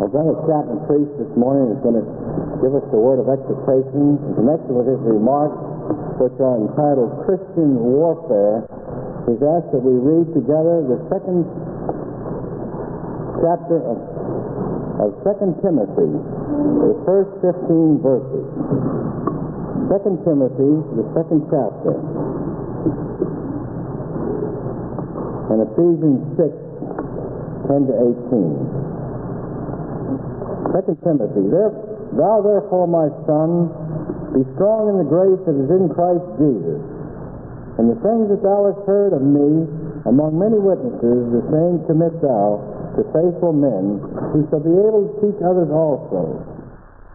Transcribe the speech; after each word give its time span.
Our 0.00 0.08
brother 0.08 0.32
Chapman 0.48 0.80
Priest 0.88 1.12
this 1.20 1.28
morning 1.36 1.76
is 1.76 1.80
going 1.84 2.00
to 2.00 2.06
give 2.64 2.72
us 2.72 2.80
the 2.88 2.96
word 2.96 3.20
of 3.20 3.28
exhortation 3.28 4.16
in 4.16 4.32
connection 4.32 4.72
with 4.72 4.88
his 4.88 4.96
remarks, 5.04 5.60
which 6.16 6.32
are 6.40 6.56
entitled 6.56 7.20
Christian 7.28 7.76
Warfare. 7.76 8.64
He's 9.28 9.44
asked 9.44 9.68
that 9.76 9.84
we 9.84 9.92
read 10.00 10.32
together 10.32 10.88
the 10.88 11.04
second 11.12 11.44
chapter 13.44 13.76
of, 13.84 14.00
of 15.04 15.20
2 15.20 15.60
Timothy, 15.60 16.08
the 16.80 16.96
first 17.04 17.36
15 17.44 18.00
verses. 18.00 18.48
2 19.84 20.00
Timothy, 20.24 20.80
the 20.96 21.04
second 21.12 21.44
chapter, 21.52 21.92
and 25.52 25.60
Ephesians 25.60 26.24
6, 26.40 26.56
10 27.68 27.84
to 27.84 27.94
18. 28.32 28.99
2 30.70 31.02
Timothy, 31.02 31.50
there, 31.50 31.74
Thou 32.14 32.42
therefore, 32.42 32.86
my 32.86 33.10
son, 33.26 33.70
be 34.34 34.42
strong 34.54 34.90
in 34.90 35.02
the 35.02 35.06
grace 35.06 35.38
that 35.46 35.54
is 35.58 35.70
in 35.70 35.90
Christ 35.90 36.26
Jesus. 36.38 36.78
And 37.78 37.90
the 37.90 37.98
things 38.02 38.30
that 38.30 38.42
thou 38.42 38.70
hast 38.70 38.82
heard 38.86 39.14
of 39.14 39.22
me 39.22 39.66
among 40.06 40.38
many 40.38 40.58
witnesses, 40.58 41.30
the 41.34 41.42
same 41.50 41.82
commit 41.86 42.14
thou 42.22 42.62
to 42.98 43.02
faithful 43.14 43.54
men 43.54 43.98
who 44.34 44.46
shall 44.50 44.62
be 44.62 44.74
able 44.74 45.06
to 45.06 45.14
teach 45.22 45.38
others 45.42 45.70
also. 45.70 46.38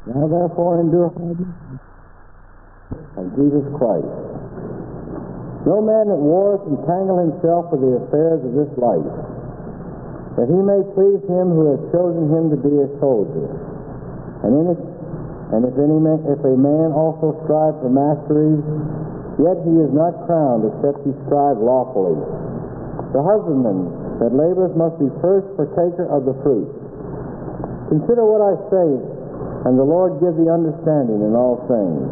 Now 0.07 0.27
therefore 0.27 0.79
endure 0.79 1.11
hardness 1.11 1.55
of 3.19 3.25
Jesus 3.35 3.65
Christ. 3.75 4.15
No 5.67 5.81
man 5.83 6.07
that 6.11 6.21
warreth 6.21 6.63
entangle 6.67 7.19
himself 7.19 7.71
with 7.71 7.81
the 7.81 7.99
affairs 8.03 8.39
of 8.43 8.51
this 8.53 8.71
life 8.77 9.34
that 10.35 10.51
he 10.51 10.59
may 10.59 10.83
please 10.91 11.23
him 11.31 11.55
who 11.55 11.71
has 11.71 11.81
chosen 11.95 12.27
him 12.27 12.51
to 12.51 12.59
be 12.59 12.75
a 12.83 12.91
soldier. 12.99 13.47
And, 14.43 14.51
in 14.51 14.65
it, 14.75 14.81
and 15.55 15.63
if, 15.63 15.75
any 15.79 15.95
man, 15.95 16.19
if 16.27 16.43
a 16.43 16.59
man 16.59 16.91
also 16.91 17.39
strive 17.47 17.79
for 17.79 17.87
masteries, 17.87 18.59
yet 19.39 19.55
he 19.63 19.75
is 19.79 19.91
not 19.95 20.27
crowned 20.27 20.67
except 20.67 21.07
he 21.07 21.15
strive 21.23 21.55
lawfully. 21.63 22.19
The 23.15 23.23
husbandman 23.23 24.19
that 24.19 24.35
laboreth 24.35 24.75
must 24.75 24.99
be 24.99 25.07
first 25.23 25.47
partaker 25.55 26.03
of 26.11 26.27
the 26.27 26.35
fruit. 26.43 26.67
Consider 27.87 28.27
what 28.27 28.43
I 28.43 28.59
say, 28.67 28.89
and 29.71 29.79
the 29.79 29.87
Lord 29.87 30.19
give 30.19 30.35
thee 30.35 30.51
understanding 30.51 31.23
in 31.23 31.31
all 31.31 31.63
things. 31.71 32.03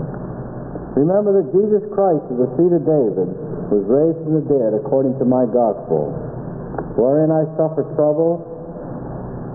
Remember 0.95 1.44
that 1.44 1.52
Jesus 1.52 1.83
Christ 1.92 2.23
of 2.31 2.39
the 2.39 2.48
seed 2.55 2.72
of 2.72 2.88
David 2.88 3.28
was 3.67 3.83
raised 3.83 4.20
from 4.23 4.39
the 4.39 4.45
dead 4.48 4.72
according 4.80 5.20
to 5.20 5.26
my 5.28 5.44
gospel 5.44 6.33
wherein 6.95 7.31
I 7.33 7.44
suffer 7.58 7.83
trouble 7.95 8.44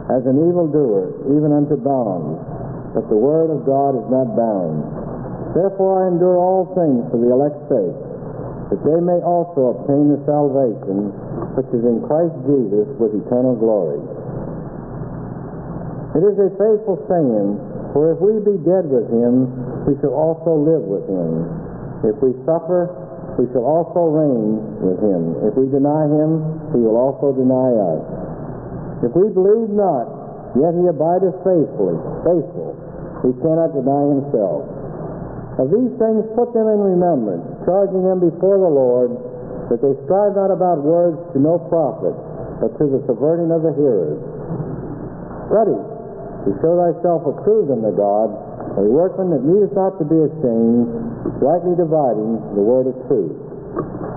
as 0.08 0.24
an 0.24 0.40
evildoer, 0.48 1.12
even 1.36 1.52
unto 1.52 1.76
bonds. 1.76 2.40
But 2.96 3.08
the 3.12 3.20
word 3.20 3.52
of 3.52 3.68
God 3.68 3.94
is 4.00 4.08
not 4.08 4.32
bound. 4.32 4.80
Therefore 5.52 6.04
I 6.04 6.12
endure 6.12 6.40
all 6.40 6.72
things 6.72 7.04
for 7.12 7.20
the 7.20 7.28
elect's 7.28 7.64
sake, 7.68 7.98
that 8.72 8.80
they 8.84 9.00
may 9.00 9.20
also 9.20 9.76
obtain 9.76 10.12
the 10.12 10.20
salvation 10.24 11.12
which 11.56 11.68
is 11.72 11.84
in 11.84 12.04
Christ 12.04 12.36
Jesus 12.48 12.88
with 13.00 13.16
eternal 13.16 13.56
glory. 13.56 14.00
It 16.16 16.24
is 16.24 16.36
a 16.40 16.48
faithful 16.56 17.00
saying, 17.08 17.60
for 17.92 18.12
if 18.12 18.18
we 18.20 18.40
be 18.40 18.56
dead 18.64 18.88
with 18.88 19.08
him, 19.08 19.48
we 19.84 19.96
shall 20.00 20.16
also 20.16 20.56
live 20.56 20.84
with 20.84 21.04
him. 21.08 21.48
If 22.04 22.16
we 22.20 22.32
suffer, 22.44 22.92
we 23.38 23.46
shall 23.54 23.62
also 23.62 24.10
reign 24.10 24.58
with 24.82 24.98
him. 24.98 25.38
If 25.46 25.54
we 25.54 25.70
deny 25.70 26.10
him, 26.10 26.42
he 26.74 26.82
will 26.82 26.98
also 26.98 27.30
deny 27.30 27.70
us. 27.70 28.02
If 29.06 29.14
we 29.14 29.30
believe 29.30 29.70
not, 29.70 30.10
yet 30.58 30.74
he 30.74 30.90
abideth 30.90 31.38
faithfully, 31.46 31.94
faithful. 32.26 32.74
He 33.22 33.30
cannot 33.38 33.78
deny 33.78 34.04
himself. 34.10 34.66
Of 35.62 35.70
these 35.70 35.94
things 36.02 36.26
put 36.34 36.50
them 36.50 36.66
in 36.66 36.82
remembrance, 36.82 37.46
charging 37.62 38.02
them 38.02 38.18
before 38.18 38.58
the 38.58 38.70
Lord, 38.70 39.14
that 39.70 39.82
they 39.86 39.94
strive 40.06 40.34
not 40.34 40.50
about 40.50 40.82
words 40.82 41.18
to 41.34 41.38
no 41.38 41.62
profit, 41.70 42.14
but 42.58 42.74
to 42.78 42.90
the 42.90 43.02
subverting 43.06 43.54
of 43.54 43.62
the 43.62 43.74
hearers. 43.78 44.18
Ready 45.46 45.78
to 45.78 46.50
show 46.58 46.74
thyself 46.74 47.22
approved 47.26 47.70
unto 47.70 47.94
God, 47.94 48.34
a 48.78 48.86
workman 48.86 49.34
that 49.34 49.42
needeth 49.42 49.74
not 49.74 49.98
to 49.98 50.06
be 50.06 50.14
ashamed, 50.14 50.86
rightly 51.42 51.74
dividing 51.74 52.38
the 52.54 52.62
word 52.62 52.86
of 52.86 52.94
truth. 53.10 53.34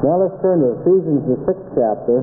Now 0.05 0.22
let's 0.22 0.38
turn 0.45 0.61
to 0.61 0.77
Ephesians, 0.85 1.25
the 1.25 1.38
sixth 1.49 1.66
chapter, 1.73 2.22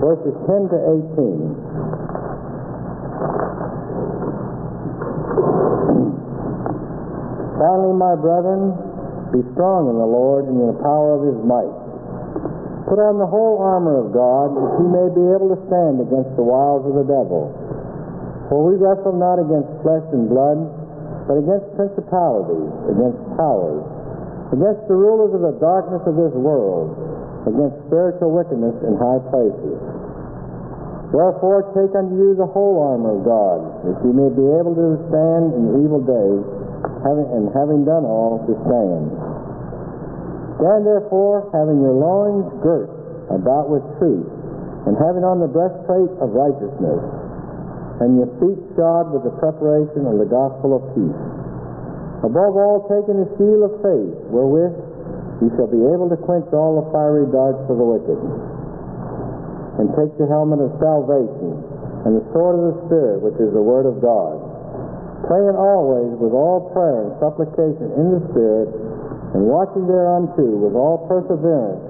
verses 0.00 0.32
10 0.48 0.72
to 0.72 0.78
18. 1.20 1.20
Finally, 7.60 7.92
my 8.00 8.16
brethren, 8.16 8.72
be 9.36 9.44
strong 9.52 9.92
in 9.92 10.00
the 10.00 10.08
Lord 10.08 10.48
and 10.48 10.56
in 10.64 10.68
the 10.72 10.80
power 10.80 11.20
of 11.20 11.28
his 11.28 11.36
might. 11.44 11.76
Put 12.88 13.00
on 13.00 13.20
the 13.20 13.28
whole 13.28 13.60
armor 13.60 14.00
of 14.00 14.12
God, 14.12 14.52
that 14.56 14.80
ye 14.80 14.84
may 14.88 15.08
be 15.12 15.24
able 15.32 15.52
to 15.52 15.60
stand 15.68 16.00
against 16.00 16.36
the 16.36 16.44
wiles 16.44 16.88
of 16.88 16.96
the 16.96 17.04
devil. 17.04 17.63
For 18.48 18.60
we 18.60 18.76
wrestle 18.76 19.16
not 19.16 19.40
against 19.40 19.72
flesh 19.80 20.04
and 20.12 20.28
blood, 20.28 20.60
but 21.24 21.40
against 21.40 21.64
principalities, 21.80 22.70
against 22.92 23.16
powers, 23.40 23.80
against 24.52 24.84
the 24.84 24.96
rulers 24.96 25.32
of 25.32 25.40
the 25.40 25.56
darkness 25.56 26.04
of 26.04 26.14
this 26.20 26.34
world, 26.36 26.92
against 27.48 27.80
spiritual 27.88 28.36
wickedness 28.36 28.76
in 28.84 29.00
high 29.00 29.20
places. 29.32 29.80
Wherefore 31.14 31.72
take 31.72 31.94
unto 31.96 32.12
you 32.18 32.34
the 32.34 32.48
whole 32.50 32.82
armor 32.84 33.16
of 33.16 33.22
God, 33.24 33.58
that 33.86 33.96
ye 34.04 34.10
may 34.12 34.28
be 34.28 34.44
able 34.60 34.74
to 34.76 34.98
stand 35.08 35.54
in 35.54 35.62
the 35.70 35.76
evil 35.80 36.02
day, 36.02 36.32
having, 37.06 37.28
and 37.32 37.48
having 37.54 37.86
done 37.86 38.04
all, 38.04 38.42
to 38.44 38.52
stand. 38.66 39.14
Stand 40.60 40.82
therefore, 40.84 41.48
having 41.54 41.80
your 41.80 41.96
loins 41.96 42.44
girt 42.60 42.90
about 43.32 43.70
with 43.72 43.84
truth, 43.96 44.28
and 44.84 44.98
having 45.00 45.24
on 45.24 45.40
the 45.40 45.48
breastplate 45.48 46.12
of 46.20 46.34
righteousness, 46.36 47.00
and 48.02 48.18
your 48.18 48.30
feet 48.42 48.58
shod 48.74 49.14
with 49.14 49.22
the 49.22 49.34
preparation 49.38 50.06
of 50.10 50.18
the 50.18 50.26
gospel 50.26 50.74
of 50.74 50.82
peace. 50.98 51.20
Above 52.26 52.56
all, 52.56 52.88
taking 52.90 53.20
the 53.20 53.28
shield 53.36 53.68
of 53.68 53.72
faith, 53.84 54.16
wherewith 54.32 54.74
ye 55.44 55.52
shall 55.54 55.68
be 55.68 55.82
able 55.92 56.08
to 56.08 56.18
quench 56.24 56.48
all 56.56 56.80
the 56.80 56.86
fiery 56.90 57.28
darts 57.30 57.60
of 57.68 57.76
the 57.76 57.84
wicked. 57.84 58.20
And 59.78 59.92
take 59.94 60.10
the 60.16 60.26
helmet 60.26 60.62
of 60.62 60.72
salvation, 60.80 61.54
and 62.08 62.18
the 62.18 62.24
sword 62.32 62.56
of 62.58 62.64
the 62.64 62.76
Spirit, 62.88 63.22
which 63.22 63.38
is 63.38 63.52
the 63.52 63.62
word 63.62 63.86
of 63.86 64.00
God. 64.00 64.40
Praying 65.28 65.56
always 65.56 66.16
with 66.18 66.32
all 66.32 66.70
prayer 66.72 67.08
and 67.08 67.12
supplication 67.20 67.92
in 67.94 68.06
the 68.18 68.22
Spirit, 68.32 68.70
and 69.34 69.44
watching 69.50 69.86
thereunto 69.86 70.46
with 70.46 70.74
all 70.78 71.06
perseverance 71.10 71.82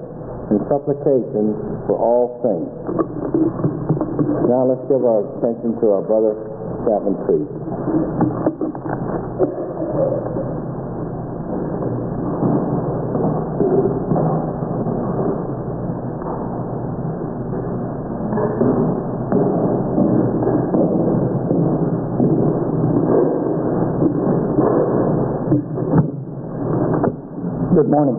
and 0.49 0.59
supplication 0.69 1.53
for 1.85 1.97
all 1.97 2.41
things. 2.41 3.74
Now 4.15 4.63
let's 4.63 4.79
give 4.87 5.03
our 5.03 5.27
attention 5.37 5.75
to 5.81 5.91
our 5.91 6.01
brother 6.01 6.39
Chapman 6.87 7.19
Priest. 7.27 7.51
Good 27.75 27.89
morning. 27.91 28.15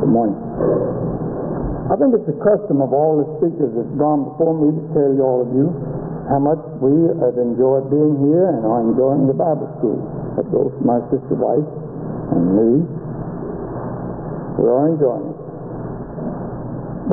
Good 0.00 0.08
morning. 0.08 0.42
I 2.12 2.20
think 2.20 2.28
it's 2.28 2.36
the 2.36 2.44
custom 2.44 2.84
of 2.84 2.92
all 2.92 3.24
the 3.24 3.28
speakers 3.40 3.72
that's 3.72 3.96
gone 3.96 4.28
before 4.28 4.52
me 4.52 4.68
to 4.68 4.84
tell 4.92 5.16
you 5.16 5.24
all 5.24 5.48
of 5.48 5.50
you 5.56 5.72
how 6.28 6.36
much 6.36 6.60
we 6.84 6.92
have 7.24 7.40
enjoyed 7.40 7.88
being 7.88 8.20
here 8.28 8.52
and 8.52 8.68
are 8.68 8.84
enjoying 8.84 9.24
the 9.24 9.32
Bible 9.32 9.64
school. 9.80 9.96
That 10.36 10.44
goes 10.52 10.76
for 10.76 10.84
my 10.84 11.00
sister 11.08 11.32
wife 11.40 11.64
and 12.36 12.44
me. 12.52 12.84
We 14.60 14.68
are 14.68 14.92
enjoying 14.92 15.24
it. 15.24 15.40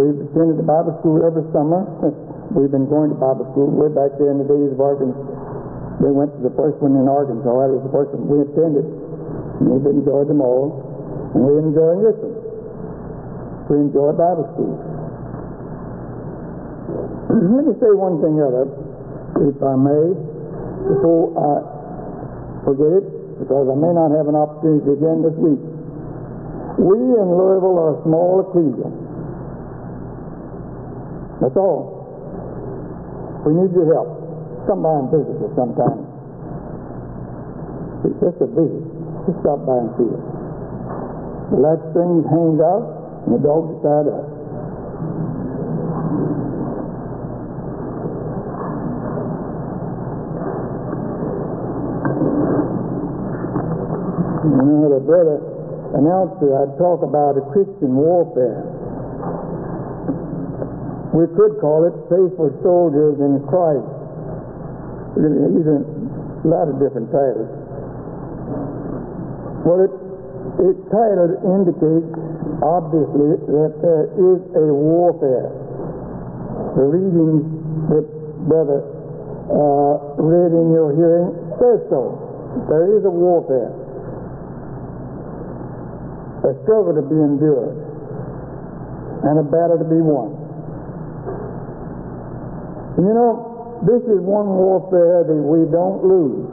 We've 0.03 0.19
attended 0.19 0.59
the 0.59 0.67
Bible 0.67 0.91
school 0.99 1.23
every 1.23 1.47
summer 1.55 1.87
since 2.03 2.19
we've 2.51 2.67
been 2.67 2.91
going 2.91 3.15
to 3.15 3.15
Bible 3.15 3.47
school 3.55 3.71
way 3.71 3.87
back 3.95 4.19
there 4.19 4.35
in 4.35 4.43
the 4.43 4.51
days 4.51 4.75
of 4.75 4.83
Arkansas. 4.83 5.15
We 6.03 6.11
went 6.11 6.35
to 6.35 6.43
the 6.43 6.51
first 6.59 6.75
one 6.83 6.99
in 6.99 7.07
Arkansas. 7.07 7.47
That 7.47 7.71
was 7.71 7.87
the 7.87 7.93
first 7.95 8.11
one 8.19 8.27
we 8.27 8.43
attended. 8.43 8.83
And 8.83 9.79
we've 9.79 9.95
enjoyed 9.95 10.27
them 10.27 10.43
all. 10.43 10.83
And 11.31 11.47
we 11.47 11.55
enjoy 11.55 12.03
this 12.03 12.19
one. 12.19 12.35
We 13.69 13.77
enjoy 13.85 14.11
Bible 14.17 14.49
school. 14.57 14.89
Let 17.55 17.63
me 17.69 17.73
say 17.77 17.93
one 17.93 18.17
thing 18.25 18.41
other, 18.41 18.65
if 19.45 19.57
I 19.61 19.77
may, 19.77 20.17
before 20.89 21.29
I 21.37 21.61
forget 22.65 23.05
it, 23.05 23.05
because 23.37 23.69
I 23.69 23.77
may 23.77 23.93
not 23.93 24.09
have 24.17 24.25
an 24.25 24.33
opportunity 24.33 24.97
again 24.97 25.21
this 25.21 25.37
week. 25.37 25.61
We 26.81 26.97
in 26.97 27.27
Louisville 27.29 27.77
are 27.77 27.91
a 27.95 27.99
small 28.01 28.41
ecclesia. 28.41 28.89
That's 31.37 31.53
all. 31.53 32.01
We 33.45 33.53
need 33.61 33.77
your 33.77 33.93
help. 33.93 34.09
Come 34.65 34.83
by 34.83 34.97
and 34.97 35.07
visit 35.13 35.37
us 35.37 35.53
sometime. 35.53 36.09
It's 38.09 38.19
just 38.25 38.41
a 38.41 38.49
visit. 38.49 38.83
Just 39.29 39.37
stop 39.45 39.69
by 39.69 39.85
and 39.85 39.91
see 40.01 40.09
us. 40.09 40.23
The 41.53 41.57
latch 41.61 41.83
string 41.93 42.25
hangs 42.25 42.57
out 42.57 42.83
and 43.27 43.37
the 43.37 43.41
dogs 43.45 43.75
tied 43.85 44.07
You 54.69 54.77
know, 54.77 54.93
the 54.93 55.01
brother 55.01 55.41
announced 55.97 56.37
that 56.45 56.53
I'd 56.53 56.77
talk 56.77 57.01
about 57.01 57.41
a 57.41 57.43
Christian 57.49 57.97
warfare. 57.97 58.61
We 61.09 61.25
could 61.33 61.57
call 61.57 61.89
it 61.89 61.95
faithful 62.05 62.53
soldiers 62.61 63.17
in 63.17 63.41
Christ. 63.49 63.89
Are 65.17 65.25
a 65.25 66.47
lot 66.47 66.69
of 66.69 66.77
different 66.77 67.09
titles. 67.09 67.49
Well, 69.65 69.89
it, 69.89 69.93
it 70.61 70.77
title 70.93 71.33
indicates 71.49 72.13
obviously 72.61 73.41
that 73.49 73.73
there 73.81 74.05
is 74.13 74.39
a 74.53 74.69
warfare. 74.69 75.49
The 76.77 76.85
readings 76.85 77.41
that 77.89 78.05
Brother 78.45 78.85
uh, 79.49 80.21
read 80.21 80.53
in 80.53 80.71
your 80.71 80.93
hearing 80.93 81.33
says 81.57 81.81
so. 81.89 82.29
There 82.69 82.97
is 82.97 83.05
a 83.05 83.09
warfare, 83.09 83.73
a 86.43 86.53
struggle 86.63 86.95
to 86.95 87.03
be 87.03 87.15
endured, 87.15 87.75
and 89.23 89.35
a 89.39 89.45
battle 89.45 89.77
to 89.77 89.87
be 89.87 89.99
won. 89.99 90.35
And 92.97 93.07
you 93.07 93.13
know, 93.15 93.79
this 93.87 94.03
is 94.11 94.19
one 94.19 94.47
warfare 94.59 95.23
that 95.23 95.39
we 95.39 95.63
don't 95.71 96.03
lose. 96.03 96.51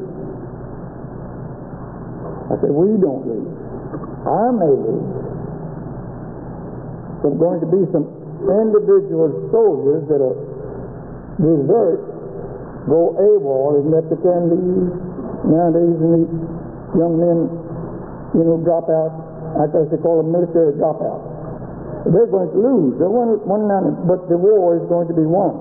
I 2.46 2.54
said, 2.62 2.70
we 2.70 2.94
don't 3.02 3.26
lose. 3.26 3.50
I 4.22 4.54
may 4.54 4.70
lose. 4.70 5.10
There's 7.22 7.38
going 7.42 7.58
to 7.58 7.66
be 7.66 7.82
some 7.90 8.06
individual 8.46 9.50
soldiers 9.50 10.06
that 10.06 10.22
are 10.22 10.38
desert, 11.42 12.00
go 12.86 13.18
AWOL, 13.18 13.82
isn't 13.82 13.90
that 13.90 14.06
the 14.06 14.18
use 14.22 14.94
nowadays? 15.50 15.98
And 15.98 16.12
these 16.22 16.30
young 16.94 17.18
men, 17.18 17.50
you 18.38 18.44
know, 18.46 18.62
drop 18.62 18.86
out. 18.86 19.35
I 19.56 19.66
guess 19.72 19.88
they 19.88 19.96
call 19.96 20.20
them 20.20 20.32
military 20.32 20.76
dropouts. 20.76 21.36
They're 22.12 22.30
going 22.30 22.52
to 22.52 22.60
lose. 22.60 22.92
They're 23.02 23.10
one, 23.10 23.40
one 23.42 23.66
but 24.06 24.28
the 24.30 24.38
war 24.38 24.78
is 24.78 24.84
going 24.86 25.08
to 25.10 25.16
be 25.16 25.26
won. 25.26 25.58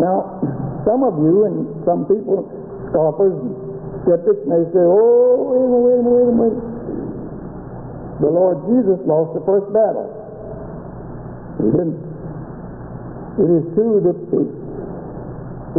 Now, 0.00 0.40
some 0.86 1.02
of 1.04 1.18
you 1.18 1.44
and 1.44 1.66
some 1.84 2.06
people, 2.06 2.46
scoffers 2.88 3.36
skeptics, 4.06 4.40
may 4.48 4.62
say, 4.72 4.80
oh, 4.80 5.52
wait 5.52 5.60
a 5.60 5.68
minute, 5.68 5.84
wait 5.84 5.98
a 5.98 6.04
minute, 6.06 6.14
wait 6.14 6.30
a 6.30 6.36
minute. 6.38 6.60
The 8.22 8.30
Lord 8.32 8.56
Jesus 8.70 8.98
lost 9.04 9.34
the 9.36 9.44
first 9.44 9.68
battle. 9.74 10.08
He 11.60 11.68
didn't. 11.74 11.98
It 13.38 13.50
is 13.50 13.64
true 13.74 14.02
that 14.02 14.18
the 14.32 14.42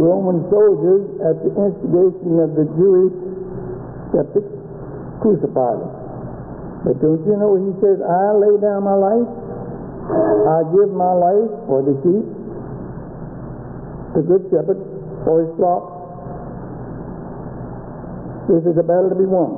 Roman 0.00 0.48
soldiers, 0.48 1.04
at 1.24 1.36
the 1.44 1.52
instigation 1.52 2.40
of 2.40 2.56
the 2.56 2.64
Jewish 2.78 3.12
skeptics, 4.12 4.54
crucified 5.20 5.82
him. 5.82 5.99
But 6.84 7.00
don't 7.00 7.24
you 7.28 7.36
know, 7.36 7.56
he 7.60 7.72
says, 7.84 8.00
I 8.00 8.32
lay 8.36 8.56
down 8.60 8.84
my 8.84 8.96
life, 8.96 9.28
I 10.48 10.64
give 10.72 10.90
my 10.90 11.12
life 11.12 11.50
for 11.68 11.82
the 11.84 11.92
sheep 12.00 12.40
the 14.14 14.22
good 14.26 14.42
shepherd 14.50 14.78
for 15.22 15.46
his 15.46 15.50
flock. 15.54 15.86
This 18.50 18.66
is 18.66 18.74
a 18.74 18.82
battle 18.82 19.06
to 19.10 19.14
be 19.14 19.26
won. 19.26 19.50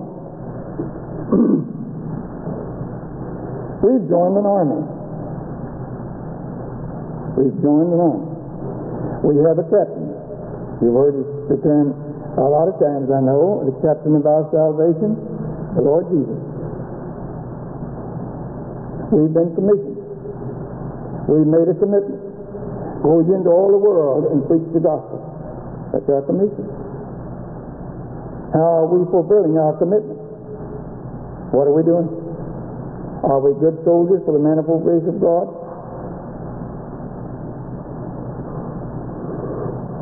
We've 3.81 4.05
joined 4.13 4.37
an 4.37 4.45
army. 4.45 4.85
We've 7.41 7.57
joined 7.65 7.97
an 7.97 8.01
army. 8.05 8.29
We 9.25 9.41
have 9.49 9.57
a 9.57 9.65
captain. 9.73 10.13
You've 10.85 11.01
heard 11.01 11.17
the 11.49 11.57
term 11.65 11.97
a 12.37 12.45
lot 12.45 12.69
of 12.69 12.77
times, 12.77 13.09
I 13.09 13.25
know, 13.25 13.65
the 13.65 13.73
captain 13.81 14.13
of 14.17 14.27
our 14.27 14.45
salvation, 14.53 15.17
the 15.77 15.81
Lord 15.81 16.11
Jesus. 16.13 16.52
We've 19.13 19.29
been 19.29 19.53
commissioned. 19.53 20.01
We've 21.29 21.45
made 21.45 21.69
a 21.69 21.77
commitment. 21.77 22.17
Go 23.05 23.21
into 23.21 23.53
all 23.53 23.69
the 23.69 23.77
world 23.77 24.33
and 24.33 24.41
preach 24.49 24.65
the 24.73 24.81
gospel. 24.81 25.21
That's 25.93 26.09
our 26.09 26.25
commission. 26.25 26.65
How 28.57 28.85
are 28.85 28.89
we 28.89 29.05
fulfilling 29.13 29.61
our 29.61 29.77
commitment? 29.77 30.17
What 31.53 31.69
are 31.69 31.77
we 31.77 31.85
doing? 31.85 32.09
Are 33.29 33.41
we 33.41 33.53
good 33.61 33.77
soldiers 33.85 34.25
for 34.25 34.33
the 34.33 34.41
manifold 34.41 34.81
grace 34.81 35.05
of 35.05 35.21
God? 35.21 35.47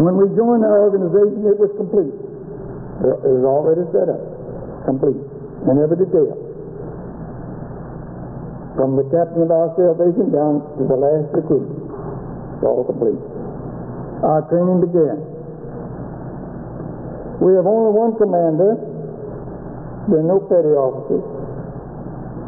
When 0.06 0.16
we 0.16 0.30
joined 0.38 0.62
our 0.62 0.86
organization, 0.86 1.50
it 1.50 1.58
was 1.58 1.74
complete. 1.76 2.14
It 2.14 3.26
was 3.26 3.44
already 3.44 3.84
set 3.90 4.06
up, 4.06 4.22
complete, 4.86 5.18
in 5.66 5.74
every 5.82 5.98
detail. 5.98 6.49
From 8.80 8.96
the 8.96 9.04
captain 9.12 9.44
of 9.44 9.52
our 9.52 9.76
salvation 9.76 10.32
down 10.32 10.64
to 10.80 10.88
the 10.88 10.96
last 10.96 11.28
recruit. 11.36 11.68
It's 11.68 12.64
all 12.64 12.80
complete. 12.88 13.20
Our 14.24 14.40
training 14.48 14.80
began. 14.80 15.20
We 17.44 17.60
have 17.60 17.68
only 17.68 17.92
one 17.92 18.16
commander. 18.16 18.80
There 20.08 20.24
are 20.24 20.30
no 20.32 20.40
petty 20.48 20.72
officers. 20.72 21.20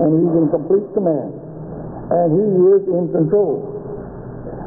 And 0.01 0.09
he's 0.25 0.33
in 0.33 0.49
complete 0.49 0.89
command. 0.97 1.37
And 2.17 2.29
he 2.33 2.45
is 2.81 2.83
in 2.89 3.13
control. 3.13 3.69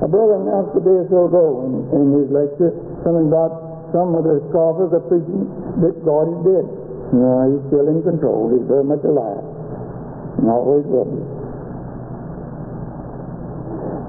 A 0.01 0.07
brother 0.07 0.45
announced 0.45 0.77
a 0.77 0.85
day 0.85 1.01
or 1.01 1.09
so 1.09 1.25
ago 1.33 1.65
in, 1.65 1.73
in 1.97 2.05
his 2.13 2.29
lecture 2.29 2.77
something 3.01 3.25
about 3.25 3.89
some 3.89 4.13
of 4.13 4.21
the 4.21 4.37
scoffers 4.53 4.93
are 4.93 5.05
preaching 5.09 5.49
that 5.81 5.97
God 6.05 6.29
is 6.29 6.39
dead. 6.45 6.65
No, 7.09 7.49
he's 7.49 7.65
still 7.73 7.89
in 7.89 8.05
control. 8.05 8.53
He's 8.53 8.69
very 8.69 8.85
much 8.85 9.01
alive. 9.01 9.41
And 10.37 10.45
always 10.45 10.85
will 10.85 11.09
be. 11.09 11.44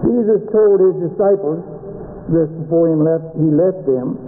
Jesus 0.06 0.40
told 0.54 0.78
his 0.78 1.10
disciples 1.10 1.60
just 2.30 2.50
before 2.62 2.90
he 2.90 2.96
left, 2.98 3.34
he 3.38 3.50
left 3.50 3.82
them, 3.86 4.18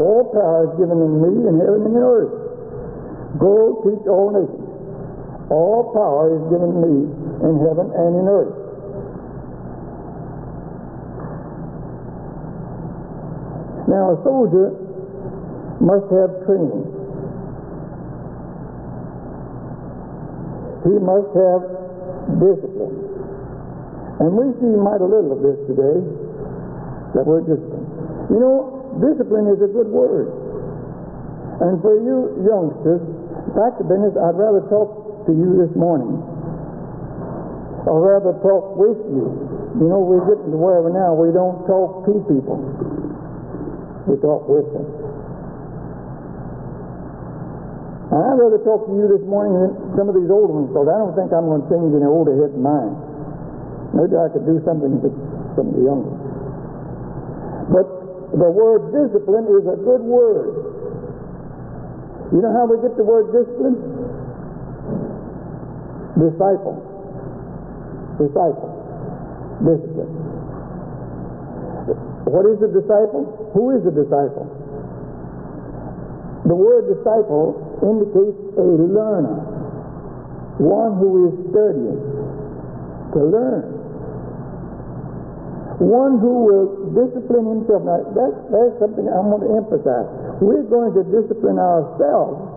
all 0.00 0.28
power 0.32 0.68
is 0.68 0.72
given 0.80 0.96
unto 0.96 1.28
me 1.28 1.48
in 1.48 1.56
heaven 1.60 1.88
and 1.88 1.96
in 1.96 2.04
earth. 2.04 2.32
Go 3.40 3.84
teach 3.84 4.04
all 4.08 4.32
nations. 4.32 4.64
All 5.48 5.92
power 5.92 6.36
is 6.36 6.42
given 6.52 6.72
me 6.80 7.08
in 7.48 7.54
heaven 7.64 7.92
and 7.92 8.12
in 8.16 8.26
earth. 8.28 8.56
Now, 13.88 14.16
a 14.16 14.22
soldier 14.24 14.72
must 15.80 16.10
have 16.12 16.44
training. 16.44 16.92
He 20.84 20.98
must 20.98 21.30
have 21.36 21.62
discipline. 22.40 23.05
And 24.16 24.32
we 24.32 24.48
see 24.56 24.72
mighty 24.80 25.04
little 25.04 25.36
of 25.36 25.44
this 25.44 25.60
today, 25.68 26.00
that 27.12 27.24
word 27.28 27.44
discipline. 27.44 27.84
You 28.32 28.40
know, 28.40 28.96
discipline 28.96 29.52
is 29.52 29.60
a 29.60 29.68
good 29.68 29.92
word. 29.92 30.32
And 31.60 31.80
for 31.84 32.00
you 32.00 32.40
youngsters, 32.44 33.04
back 33.52 33.76
to 33.76 33.84
business, 33.84 34.16
I'd 34.16 34.36
rather 34.36 34.64
talk 34.72 35.24
to 35.28 35.32
you 35.32 35.60
this 35.60 35.72
morning. 35.76 36.16
Or 37.86 38.02
rather 38.02 38.34
talk 38.40 38.76
with 38.76 38.98
you. 39.08 39.30
You 39.78 39.86
know, 39.86 40.00
we're 40.00 40.24
getting 40.24 40.50
to 40.50 40.58
where 40.58 40.80
now 40.88 41.12
we 41.12 41.30
don't 41.30 41.64
talk 41.68 42.08
to 42.08 42.12
people. 42.26 42.58
We 44.08 44.16
talk 44.24 44.48
with 44.48 44.66
them. 44.72 44.86
And 48.10 48.20
I'd 48.22 48.38
rather 48.40 48.58
talk 48.64 48.88
to 48.88 48.94
you 48.96 49.06
this 49.12 49.22
morning 49.28 49.54
than 49.60 49.70
some 49.94 50.08
of 50.08 50.16
these 50.16 50.30
older 50.32 50.56
ones, 50.56 50.72
because 50.72 50.88
I 50.88 50.96
don't 50.98 51.14
think 51.14 51.30
I'm 51.36 51.46
going 51.46 51.62
to 51.62 51.68
change 51.68 51.92
any 51.94 52.08
older 52.08 52.32
heads 52.32 52.56
of 52.56 52.64
mine. 52.64 53.05
Maybe 53.96 54.12
I 54.12 54.28
could 54.28 54.44
do 54.44 54.60
something 54.68 55.00
with 55.00 55.16
some 55.56 55.72
of 55.72 55.74
the 55.74 55.84
younger. 55.88 56.12
But 57.72 57.88
the 58.36 58.50
word 58.52 58.92
discipline 58.92 59.48
is 59.48 59.64
a 59.64 59.80
good 59.80 60.04
word. 60.04 60.52
You 62.32 62.44
know 62.44 62.52
how 62.52 62.68
we 62.68 62.76
get 62.84 62.92
the 63.00 63.06
word 63.08 63.32
discipline? 63.32 63.80
Disciple. 66.20 66.76
Disciple. 68.20 68.70
Discipline. 69.64 70.12
What 72.26 72.44
is 72.50 72.58
a 72.60 72.68
disciple? 72.68 73.24
Who 73.54 73.70
is 73.78 73.86
a 73.86 73.94
disciple? 73.94 74.50
The 76.44 76.54
word 76.54 76.90
disciple 76.92 77.54
indicates 77.82 78.38
a 78.58 78.66
learner, 78.66 79.40
one 80.58 80.98
who 80.98 81.30
is 81.30 81.34
studying 81.50 81.98
to 83.14 83.20
learn. 83.24 83.75
One 85.76 86.16
who 86.24 86.34
will 86.48 86.68
discipline 86.96 87.44
himself. 87.60 87.84
Now, 87.84 88.00
that's, 88.16 88.38
that's 88.48 88.74
something 88.80 89.04
I 89.12 89.20
want 89.20 89.44
to 89.44 89.50
emphasize. 89.60 90.08
We're 90.40 90.64
going 90.64 90.96
to 90.96 91.04
discipline 91.12 91.60
ourselves 91.60 92.56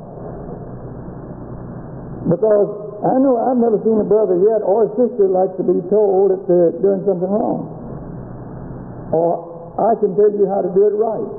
because 2.31 2.69
I 3.03 3.15
know 3.19 3.39
I've 3.39 3.59
never 3.59 3.79
seen 3.83 3.99
a 3.99 4.07
brother 4.07 4.39
yet 4.39 4.63
or 4.63 4.87
a 4.87 4.89
sister 4.95 5.27
like 5.27 5.51
to 5.55 5.63
be 5.63 5.79
told 5.87 6.35
that 6.35 6.47
they're 6.47 6.75
doing 6.79 7.03
something 7.07 7.27
wrong. 7.27 7.67
Or 9.11 9.75
I 9.79 9.95
can 9.99 10.15
tell 10.19 10.31
you 10.31 10.47
how 10.47 10.63
to 10.63 10.71
do 10.71 10.87
it 10.87 10.95
right. 10.95 11.31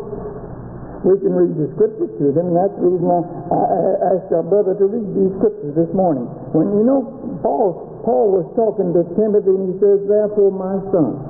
We 1.00 1.16
can 1.16 1.32
read 1.32 1.56
the 1.56 1.72
scriptures 1.80 2.12
to 2.20 2.28
them, 2.36 2.52
and 2.52 2.56
that's 2.60 2.76
the 2.76 2.84
reason 2.92 3.08
I, 3.08 3.24
I 3.24 4.20
asked 4.20 4.28
our 4.36 4.44
brother 4.44 4.76
to 4.76 4.84
read 4.84 5.08
these 5.16 5.32
scriptures 5.40 5.72
this 5.72 5.88
morning. 5.96 6.28
When 6.52 6.76
you 6.76 6.84
know 6.84 7.08
Paul, 7.40 8.04
Paul 8.04 8.36
was 8.36 8.44
talking 8.52 8.92
to 8.92 9.08
Timothy, 9.16 9.48
and 9.48 9.72
he 9.72 9.76
says, 9.80 10.04
"Therefore, 10.04 10.52
my 10.52 10.76
son." 10.92 11.29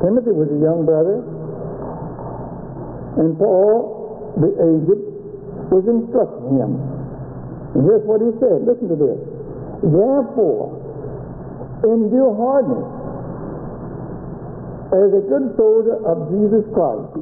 Timothy 0.00 0.32
was 0.32 0.48
a 0.52 0.60
young 0.60 0.84
brother, 0.84 1.24
and 3.22 3.32
Paul, 3.40 4.34
the 4.36 4.52
aged, 4.52 5.00
was 5.72 5.84
instructing 5.88 6.60
him. 6.60 6.76
And 7.74 7.84
here's 7.84 8.04
what 8.04 8.20
he 8.20 8.30
said. 8.40 8.64
Listen 8.64 8.88
to 8.92 8.98
this. 8.98 9.18
Therefore, 9.82 10.76
endure 11.84 12.32
hardness 12.36 12.86
as 14.94 15.10
a 15.16 15.22
good 15.26 15.52
soldier 15.58 15.96
of 16.06 16.30
Jesus 16.32 16.64
Christ. 16.72 17.12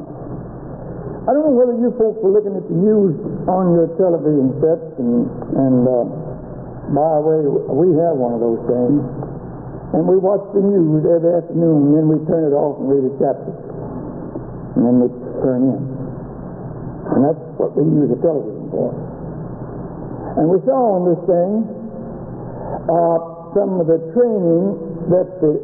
I 1.24 1.32
don't 1.32 1.48
know 1.48 1.56
whether 1.56 1.72
you 1.80 1.88
folks 1.96 2.20
were 2.20 2.36
looking 2.36 2.52
at 2.52 2.68
the 2.68 2.76
news 2.76 3.16
on 3.48 3.72
your 3.72 3.88
television 3.96 4.52
sets, 4.60 4.84
and, 5.00 5.24
and 5.56 5.88
uh, 5.88 6.04
by 6.92 7.16
the 7.16 7.24
way, 7.24 7.40
we 7.72 7.96
have 7.96 8.20
one 8.20 8.36
of 8.36 8.44
those 8.44 8.60
things, 8.68 9.00
and 9.94 10.02
we 10.10 10.18
watch 10.18 10.42
the 10.50 10.58
news 10.58 11.06
every 11.06 11.38
afternoon, 11.38 11.86
and 11.86 11.92
then 11.94 12.06
we 12.10 12.18
turn 12.26 12.50
it 12.50 12.54
off 12.54 12.82
and 12.82 12.90
read 12.90 13.06
a 13.06 13.14
chapter, 13.22 13.54
and 14.74 14.82
then 14.82 14.96
we 14.98 15.08
turn 15.38 15.62
in. 15.70 15.82
And 17.14 17.20
that's 17.22 17.44
what 17.62 17.78
we 17.78 17.86
use 17.86 18.10
the 18.10 18.18
television 18.18 18.74
for. 18.74 18.90
And 20.34 20.50
we 20.50 20.58
saw 20.66 20.98
on 20.98 21.02
this 21.06 21.22
thing 21.30 21.62
uh, 22.90 23.18
some 23.54 23.78
of 23.78 23.86
the 23.86 24.02
training 24.18 24.74
that 25.14 25.30
the 25.38 25.62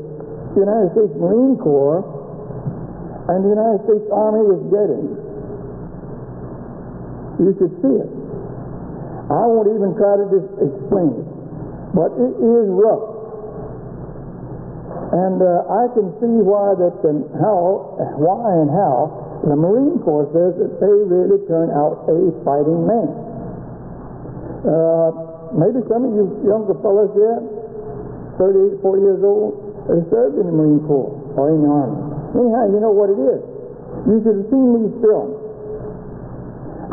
United 0.55 0.95
States 0.95 1.11
Marine 1.19 1.59
Corps 1.59 2.07
and 3.35 3.43
the 3.43 3.51
United 3.51 3.83
States 3.83 4.07
Army 4.15 4.47
was 4.47 4.63
getting. 4.71 5.11
You 7.43 7.51
should 7.59 7.75
see 7.83 7.95
it. 7.99 8.11
I 9.27 9.43
won't 9.43 9.75
even 9.75 9.91
try 9.99 10.23
to 10.23 10.27
just 10.31 10.51
explain 10.55 11.19
it, 11.19 11.27
but 11.99 12.15
it 12.15 12.35
is 12.39 12.67
rough. 12.79 13.10
And 15.11 15.43
uh, 15.43 15.67
I 15.67 15.91
can 15.91 16.15
see 16.23 16.39
why 16.39 16.79
that 16.79 17.03
and 17.03 17.27
how, 17.43 17.99
why 18.15 18.47
and 18.63 18.71
how 18.71 19.43
the 19.43 19.59
Marine 19.59 19.99
Corps 20.07 20.31
says 20.31 20.55
that 20.63 20.79
they 20.79 20.95
really 21.11 21.43
turn 21.51 21.75
out 21.75 22.07
a 22.07 22.31
fighting 22.47 22.87
man. 22.87 23.11
Uh, 24.63 25.11
maybe 25.57 25.83
some 25.91 26.07
of 26.07 26.13
you 26.15 26.31
younger 26.47 26.79
fellows 26.79 27.11
here, 27.19 27.43
38, 28.39 28.79
40 28.79 29.03
years 29.03 29.23
old, 29.27 29.59
have 29.91 30.07
served 30.15 30.39
in 30.39 30.47
the 30.47 30.55
Marine 30.55 30.85
Corps 30.87 31.11
or 31.35 31.59
in 31.59 31.67
the 31.67 31.71
Army. 31.73 31.99
Anyhow, 32.39 32.71
you 32.71 32.79
know 32.79 32.95
what 32.95 33.11
it 33.11 33.19
is. 33.19 33.43
You 34.07 34.23
should 34.23 34.47
have 34.47 34.49
seen 34.55 34.69
these 34.79 34.95
films. 35.03 35.35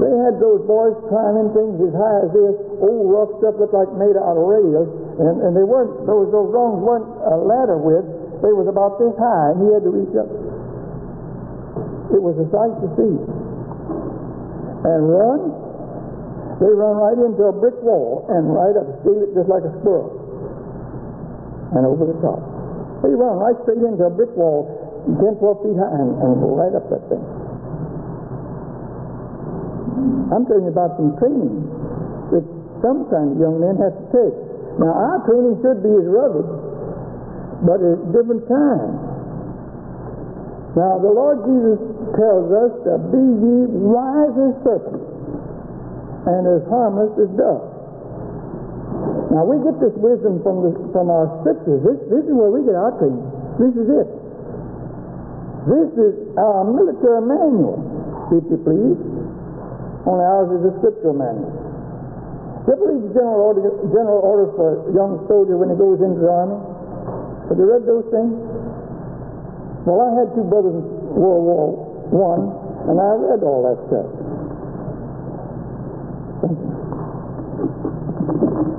They 0.02 0.14
had 0.26 0.42
those 0.42 0.66
boys 0.66 0.98
climbing 1.10 1.54
things 1.54 1.78
as 1.86 1.94
high 1.94 2.26
as 2.26 2.30
this, 2.34 2.58
old 2.82 3.14
rough 3.14 3.34
stuff 3.42 3.62
looked 3.62 3.78
like 3.78 3.90
made 3.98 4.18
out 4.18 4.38
of 4.38 4.46
rails, 4.46 4.90
and, 5.18 5.36
and 5.42 5.52
they 5.58 5.66
weren't, 5.66 6.06
those, 6.06 6.30
those 6.30 6.50
rungs 6.54 6.78
weren't 6.86 7.10
a 7.26 7.36
ladder 7.42 7.78
width, 7.82 8.06
they 8.46 8.54
was 8.54 8.70
about 8.70 9.02
this 9.02 9.18
high, 9.18 9.54
and 9.54 9.66
he 9.66 9.68
had 9.74 9.82
to 9.82 9.90
reach 9.90 10.14
up. 10.14 10.30
It 12.14 12.22
was 12.22 12.38
a 12.38 12.46
sight 12.54 12.74
to 12.86 12.88
see. 12.94 13.16
And 14.88 15.00
run, 15.10 15.42
they 16.62 16.70
run 16.70 16.96
right 17.02 17.18
into 17.18 17.50
a 17.50 17.54
brick 17.54 17.76
wall 17.82 18.30
and 18.30 18.54
right 18.54 18.78
up, 18.78 18.86
scale 19.02 19.26
it 19.26 19.34
just 19.34 19.50
like 19.50 19.66
a 19.66 19.74
squirrel. 19.82 20.14
And 21.74 21.84
over 21.84 22.08
the 22.08 22.18
top. 22.22 22.40
They 23.04 23.12
run 23.14 23.42
right 23.42 23.58
straight 23.66 23.82
into 23.82 24.06
a 24.06 24.14
brick 24.14 24.32
wall, 24.38 24.70
10, 25.06 25.18
12 25.18 25.66
feet 25.66 25.78
high, 25.82 25.98
and, 25.98 26.14
and 26.22 26.32
go 26.40 26.54
right 26.56 26.74
up 26.78 26.86
that 26.94 27.04
thing. 27.10 27.26
I'm 30.30 30.46
telling 30.46 30.70
you 30.70 30.74
about 30.74 30.94
some 30.96 31.18
training 31.18 31.66
that 32.32 32.46
sometimes 32.86 33.40
young 33.42 33.60
men 33.60 33.82
have 33.82 33.98
to 33.98 34.06
take. 34.14 34.47
Now, 34.78 34.94
our 34.94 35.18
training 35.26 35.58
should 35.66 35.82
be 35.82 35.90
as 35.90 36.06
rugged, 36.06 36.48
but 37.66 37.82
at 37.82 37.98
different 38.14 38.46
times. 38.46 38.94
Now, 40.78 41.02
the 41.02 41.10
Lord 41.10 41.42
Jesus 41.50 41.82
tells 42.14 42.48
us 42.54 42.72
to 42.86 43.02
be 43.10 43.18
ye 43.18 43.58
wise 43.66 44.38
as 44.38 44.54
serpents 44.62 45.10
and 46.30 46.46
as 46.46 46.62
harmless 46.70 47.18
as 47.18 47.30
doves. 47.34 47.74
Now, 49.34 49.44
we 49.50 49.58
get 49.66 49.82
this 49.82 49.98
wisdom 49.98 50.46
from, 50.46 50.62
the, 50.62 50.72
from 50.94 51.10
our 51.10 51.26
scriptures. 51.42 51.82
This, 51.82 51.98
this 52.14 52.24
is 52.30 52.34
where 52.38 52.54
we 52.54 52.62
get 52.62 52.78
our 52.78 52.94
training. 53.02 53.26
This 53.58 53.74
is 53.74 53.90
it. 53.90 54.10
This 55.68 55.90
is 56.00 56.14
our 56.40 56.64
military 56.64 57.26
manual, 57.26 57.82
if 58.32 58.46
you 58.48 58.62
please. 58.62 59.02
Only 60.08 60.24
ours 60.24 60.48
is 60.62 60.64
a 60.70 60.74
scriptural 60.80 61.18
manual. 61.18 61.67
You 62.68 62.76
ever 62.76 62.84
read 62.84 63.00
the 63.00 63.16
general, 63.16 63.48
order, 63.48 63.64
general 63.96 64.20
orders 64.20 64.52
for 64.60 64.92
a 64.92 64.92
young 64.92 65.24
soldier 65.32 65.56
when 65.56 65.72
he 65.72 65.80
goes 65.80 66.04
into 66.04 66.20
the 66.20 66.28
army? 66.28 66.60
Have 67.48 67.56
you 67.56 67.64
read 67.64 67.88
those 67.88 68.04
things? 68.12 68.36
Well, 69.88 70.04
I 70.04 70.12
had 70.20 70.36
two 70.36 70.44
brothers 70.52 70.76
in 70.76 70.84
World 71.16 71.48
War 71.48 71.64
One, 72.12 72.44
and 72.92 73.00
I 73.00 73.16
read 73.24 73.40
all 73.40 73.64
that 73.72 73.80
stuff. 73.88 74.08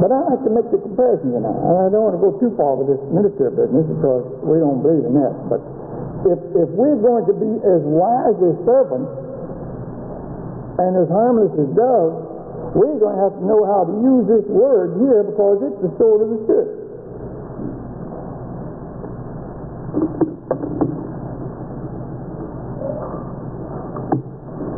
But 0.05 0.13
I 0.13 0.21
like 0.37 0.45
to 0.45 0.53
make 0.53 0.69
the 0.69 0.85
comparison, 0.85 1.33
you 1.33 1.41
know. 1.41 1.57
And 1.57 1.75
I 1.81 1.89
don't 1.89 2.13
want 2.13 2.21
to 2.21 2.23
go 2.23 2.37
too 2.37 2.53
far 2.61 2.77
with 2.77 2.93
this 2.93 3.01
military 3.09 3.57
business 3.57 3.89
because 3.89 4.29
we 4.45 4.61
don't 4.61 4.85
believe 4.85 5.09
in 5.09 5.17
that. 5.17 5.33
But 5.49 5.65
if, 6.29 6.37
if 6.61 6.69
we're 6.77 7.01
going 7.01 7.25
to 7.25 7.33
be 7.33 7.57
as 7.65 7.81
wise 7.89 8.37
as 8.37 8.53
serpents 8.69 9.09
and 10.77 10.93
as 10.93 11.09
harmless 11.09 11.57
as 11.57 11.73
doves, 11.73 12.28
we're 12.75 12.99
going 13.01 13.17
to 13.17 13.23
have 13.23 13.35
to 13.39 13.45
know 13.45 13.65
how 13.65 13.89
to 13.89 13.95
use 14.05 14.25
this 14.29 14.47
word 14.51 14.99
here 15.01 15.25
because 15.25 15.63
it's 15.65 15.81
the 15.81 15.93
sword 15.97 16.21
of 16.25 16.29
the 16.35 16.41
Spirit. 16.45 16.79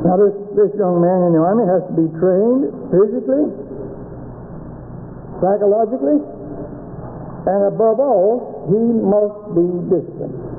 Now, 0.07 0.17
this, 0.17 0.35
this 0.59 0.73
young 0.75 0.99
man 0.99 1.29
in 1.29 1.39
the 1.39 1.43
army 1.45 1.71
has 1.71 1.87
to 1.87 1.95
be 1.95 2.09
trained 2.19 2.67
physically, 2.91 3.47
psychologically, 5.39 6.19
and 7.47 7.61
above 7.71 8.01
all, 8.01 8.67
he 8.67 8.81
must 8.81 9.55
be 9.55 9.67
disciplined. 9.87 10.50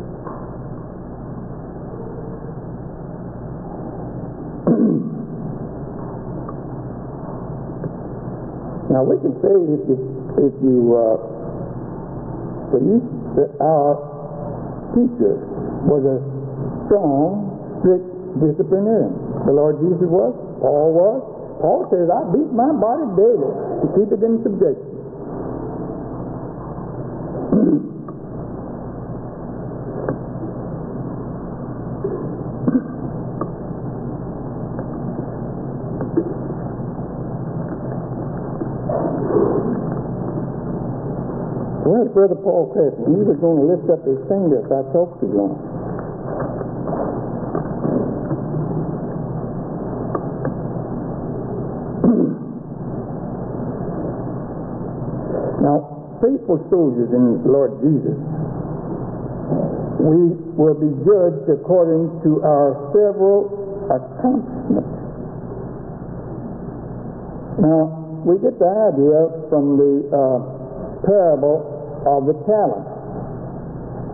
Now, 8.91 9.07
we 9.07 9.15
can 9.23 9.31
say 9.39 9.55
if 9.55 9.81
you, 9.87 9.95
if 10.35 10.51
you, 10.59 10.99
uh, 10.99 11.15
you, 12.75 12.99
that 13.39 13.55
our 13.63 13.95
teacher 14.91 15.39
was 15.87 16.03
a 16.03 16.19
strong, 16.91 17.55
strict 17.79 18.03
disciplinarian. 18.43 19.15
The 19.47 19.55
Lord 19.55 19.79
Jesus 19.79 20.11
was, 20.11 20.35
Paul 20.59 20.91
was. 20.91 21.23
Paul 21.63 21.87
says, 21.87 22.11
I 22.11 22.19
beat 22.35 22.51
my 22.51 22.75
body 22.75 23.07
daily 23.15 23.47
to 23.79 23.87
keep 23.95 24.11
it 24.11 24.19
in 24.27 24.43
subjection. 24.43 24.91
Brother 42.13 42.35
Paul 42.35 42.71
Cresson? 42.75 43.07
He 43.07 43.23
was 43.23 43.39
going 43.39 43.63
to 43.63 43.67
lift 43.71 43.87
up 43.87 44.03
his 44.03 44.19
finger 44.27 44.59
if 44.59 44.69
I 44.71 44.83
talked 44.91 45.23
too 45.23 45.31
long. 45.31 45.55
Now, 55.61 56.19
faithful 56.19 56.59
soldiers 56.73 57.13
in 57.13 57.45
Lord 57.45 57.79
Jesus, 57.79 58.17
we 60.01 60.33
will 60.57 60.75
be 60.75 60.89
judged 61.05 61.47
according 61.47 62.09
to 62.25 62.41
our 62.41 62.91
several 62.91 63.47
accomplishments. 63.93 64.89
Now, 67.61 68.01
we 68.25 68.41
get 68.41 68.57
the 68.57 68.69
idea 68.89 69.29
from 69.53 69.77
the 69.77 69.93
uh, 70.09 71.05
parable 71.05 71.70
of 72.05 72.25
the 72.25 72.35
talent. 72.49 72.85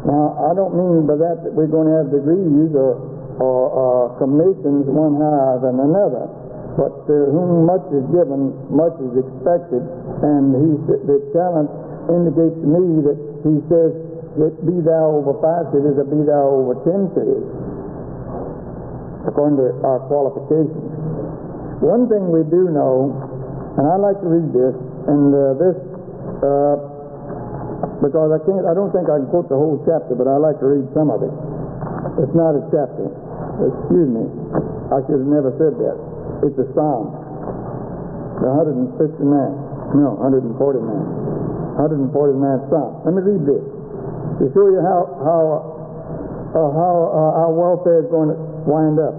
Now, 0.07 0.39
I 0.47 0.55
don't 0.55 0.75
mean 0.75 1.03
by 1.03 1.19
that 1.19 1.43
that 1.43 1.51
we're 1.51 1.67
going 1.67 1.91
to 1.91 1.95
have 1.99 2.07
degrees 2.13 2.71
or, 2.71 2.95
or 3.43 3.59
uh, 3.67 4.05
commissions 4.21 4.87
one 4.87 5.19
higher 5.19 5.59
than 5.59 5.83
another, 5.83 6.31
but 6.79 6.93
to 7.11 7.15
whom 7.33 7.67
much 7.67 7.83
is 7.91 8.05
given, 8.15 8.55
much 8.71 8.95
is 9.03 9.13
expected, 9.19 9.83
and 10.23 10.55
he, 10.55 10.69
the 11.11 11.19
talent 11.35 11.67
indicates 12.07 12.55
to 12.55 12.67
me 12.71 13.03
that 13.03 13.19
he 13.43 13.59
says 13.67 13.91
that 14.39 14.53
be 14.63 14.79
thou 14.85 15.19
over 15.19 15.35
five 15.43 15.67
cities 15.75 15.97
or 15.97 16.07
be 16.07 16.23
thou 16.23 16.55
over 16.55 16.77
ten 16.87 17.11
cities, 17.17 17.43
according 19.27 19.57
to 19.59 19.75
our 19.83 19.99
qualifications. 20.07 20.87
One 21.83 22.07
thing 22.07 22.31
we 22.31 22.47
do 22.47 22.69
know, 22.71 23.11
and 23.75 23.85
I 23.85 23.97
like 23.97 24.21
to 24.21 24.29
read 24.29 24.49
this, 24.55 24.75
and 25.09 25.35
uh, 25.35 25.53
this, 25.59 25.77
uh, 26.41 26.96
because 28.07 28.31
I 28.31 28.39
can't, 28.47 28.63
I 28.63 28.71
don't 28.71 28.95
think 28.95 29.11
I 29.11 29.19
can 29.19 29.27
quote 29.27 29.51
the 29.51 29.59
whole 29.59 29.83
chapter, 29.83 30.15
but 30.15 30.31
I 30.31 30.39
like 30.39 30.63
to 30.63 30.67
read 30.67 30.87
some 30.95 31.11
of 31.11 31.19
it. 31.19 31.33
It's 32.23 32.31
not 32.31 32.55
a 32.55 32.63
chapter. 32.71 33.11
Excuse 33.59 34.07
me. 34.07 34.23
I 34.95 35.03
should 35.03 35.19
have 35.19 35.27
never 35.29 35.51
said 35.59 35.75
that. 35.75 35.99
It's 36.47 36.55
a 36.55 36.71
psalm. 36.71 37.11
The 38.39 38.47
159. 38.47 39.27
No, 39.97 40.15
149. 40.23 40.55
149 40.55 42.71
psalm. 42.71 43.03
Let 43.03 43.11
me 43.11 43.27
read 43.27 43.43
this 43.43 43.59
to 44.39 44.45
show 44.53 44.69
you 44.69 44.81
how 44.85 45.01
how 45.25 45.43
uh, 46.53 46.69
how 46.73 46.93
uh, 47.09 47.41
our 47.43 47.51
welfare 47.53 48.05
is 48.05 48.09
going 48.13 48.29
to 48.29 48.37
wind 48.69 49.01
up. 49.01 49.15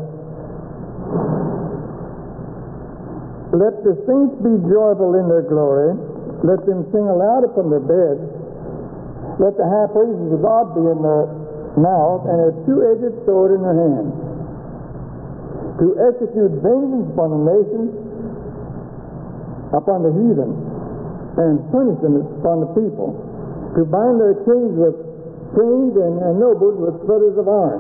Let 3.53 3.83
the 3.83 3.99
saints 4.07 4.39
be 4.45 4.55
joyful 4.71 5.19
in 5.19 5.27
their 5.27 5.43
glory. 5.43 5.97
Let 6.47 6.63
them 6.67 6.87
sing 6.95 7.03
aloud 7.03 7.43
upon 7.43 7.71
their 7.71 7.83
beds. 7.83 8.23
Let 9.39 9.55
the 9.55 9.67
high 9.67 9.87
praises 9.95 10.35
of 10.35 10.43
God 10.43 10.75
be 10.75 10.83
in 10.83 10.99
their 10.99 11.27
mouth 11.79 12.27
and 12.27 12.39
a 12.43 12.51
two-edged 12.67 13.23
sword 13.23 13.55
in 13.55 13.63
their 13.63 13.79
hand. 13.79 14.11
To 15.79 15.87
execute 16.11 16.59
vengeance 16.59 17.07
upon 17.15 17.31
the 17.31 17.43
nations, 17.47 17.91
upon 19.71 20.03
the 20.03 20.11
heathen, 20.11 20.51
and 21.39 21.63
punish 21.71 22.03
them 22.03 22.19
upon 22.43 22.67
the 22.67 22.71
people. 22.75 23.15
To 23.79 23.87
bind 23.87 24.19
their 24.19 24.43
kings 24.43 24.75
with 24.75 24.99
chains 25.55 25.95
and 25.95 26.19
their 26.19 26.35
nobles 26.35 26.83
with 26.83 26.99
fetters 27.07 27.39
of 27.39 27.47
iron. 27.47 27.79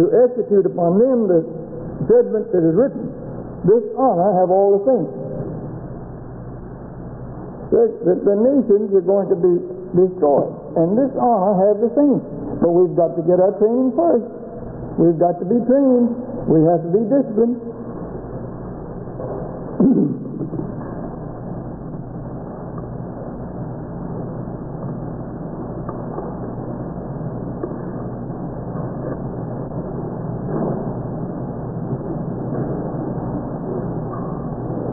To 0.00 0.08
execute 0.24 0.64
upon 0.64 0.96
them 0.96 1.28
the 1.28 1.44
judgment 2.08 2.48
that 2.56 2.64
is 2.64 2.72
written. 2.72 3.12
This 3.68 3.84
honor 4.00 4.40
have 4.40 4.48
all 4.48 4.80
the 4.80 4.82
saints. 4.88 5.12
The, 7.76 7.82
the, 8.08 8.14
the 8.24 8.36
nations 8.40 8.88
are 8.94 9.04
going 9.04 9.28
to 9.28 9.36
be 9.36 9.52
destroyed, 9.96 10.52
and 10.76 10.92
this 10.92 11.10
honor 11.16 11.56
have 11.56 11.80
the 11.80 11.88
saints. 11.96 12.24
But 12.60 12.70
we've 12.76 12.94
got 12.96 13.16
to 13.16 13.22
get 13.24 13.40
our 13.40 13.56
training 13.56 13.96
first. 13.96 14.28
We've 15.00 15.18
got 15.18 15.40
to 15.40 15.46
be 15.48 15.56
trained. 15.64 16.12
We 16.48 16.60
have 16.68 16.84
to 16.84 16.92
be 16.92 17.00
disciplined. 17.08 17.56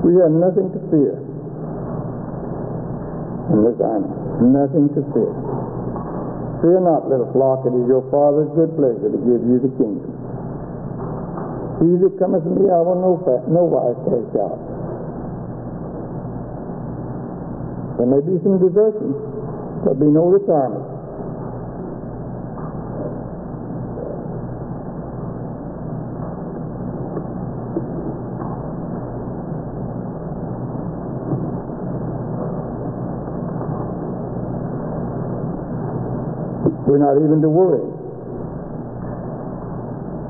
we 0.04 0.20
have 0.20 0.32
nothing 0.32 0.72
to 0.72 0.80
fear 0.92 1.16
in 3.52 3.64
this 3.64 3.80
army. 3.80 4.23
Nothing 4.42 4.90
to 4.98 5.02
fear. 5.14 5.34
Fear 6.64 6.80
not, 6.82 7.10
little 7.12 7.30
flock, 7.36 7.66
it 7.68 7.76
is 7.76 7.86
your 7.92 8.02
Father's 8.10 8.50
good 8.56 8.72
pleasure 8.80 9.12
to 9.12 9.20
give 9.20 9.42
you 9.44 9.60
the 9.60 9.72
kingdom. 9.78 10.10
He 11.84 11.90
that 12.00 12.16
cometh 12.18 12.44
to 12.48 12.52
me, 12.56 12.72
I 12.72 12.80
will 12.80 12.96
no, 13.04 13.12
fa- 13.28 13.44
no 13.52 13.68
wise 13.68 14.00
cast 14.08 14.32
out. 14.40 14.60
There 18.00 18.08
may 18.08 18.22
be 18.24 18.40
some 18.44 18.58
desertions, 18.64 19.16
but 19.84 20.00
be 20.00 20.08
no 20.08 20.32
retirement. 20.32 20.93
We're 36.88 37.00
not 37.00 37.16
even 37.16 37.40
to 37.42 37.50
worry. 37.50 37.88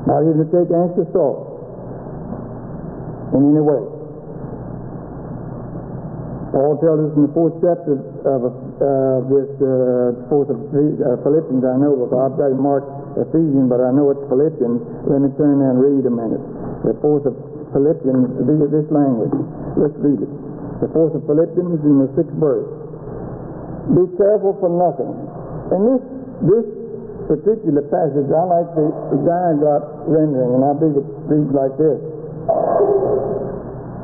Not 0.06 0.22
even 0.22 0.44
to 0.44 0.48
take 0.52 0.70
anxious 0.70 1.08
thought 1.10 1.54
in 3.34 3.42
any 3.50 3.62
way. 3.64 3.82
Paul 6.54 6.78
tells 6.78 7.10
us 7.10 7.12
in 7.18 7.26
the 7.26 7.34
fourth 7.34 7.58
chapter 7.58 7.98
of 7.98 8.40
uh, 8.46 9.26
this 9.26 9.50
uh, 9.58 10.14
fourth 10.30 10.54
of 10.54 10.70
uh, 10.70 11.18
Philippians, 11.26 11.66
I 11.66 11.74
know, 11.82 11.98
but 12.06 12.14
I've 12.14 12.38
got 12.38 12.54
it 12.54 12.60
marked 12.62 12.86
Ephesians, 13.18 13.66
but 13.66 13.82
I 13.82 13.90
know 13.90 14.14
it's 14.14 14.22
Philippians. 14.30 14.78
Let 15.10 15.18
me 15.26 15.34
turn 15.34 15.58
and 15.66 15.82
read 15.82 16.06
a 16.06 16.14
minute. 16.14 16.38
The 16.86 16.94
fourth 17.02 17.26
of 17.26 17.34
Philippians, 17.74 18.46
this 18.70 18.86
language. 18.94 19.34
Let's 19.74 19.98
read 19.98 20.22
it. 20.22 20.30
The 20.78 20.86
fourth 20.94 21.18
of 21.18 21.26
Philippians 21.26 21.82
in 21.82 22.06
the 22.06 22.08
sixth 22.14 22.38
verse. 22.38 22.70
Be 23.90 24.06
careful 24.14 24.54
for 24.62 24.70
nothing. 24.70 25.10
And 25.74 25.80
this 25.90 26.02
this 26.42 26.66
particular 27.28 27.82
passage, 27.88 28.28
I 28.28 28.42
like 28.44 28.68
the, 28.74 28.86
the 29.14 29.78
rendering, 30.06 30.54
and 30.58 30.64
I 30.64 30.72
believe 30.74 30.98
it 30.98 31.08
reads 31.30 31.52
like 31.54 31.74
this. 31.78 32.00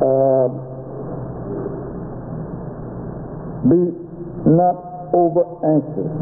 Uh, 0.01 0.49
be 3.69 3.93
not 4.49 4.77
over 5.13 5.45
anxious. 5.69 6.13